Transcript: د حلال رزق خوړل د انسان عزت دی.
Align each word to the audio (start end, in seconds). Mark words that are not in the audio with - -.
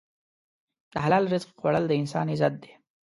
د 0.91 0.93
حلال 1.03 1.23
رزق 1.33 1.49
خوړل 1.59 1.85
د 1.87 1.93
انسان 2.01 2.25
عزت 2.33 2.53
دی. 2.63 2.71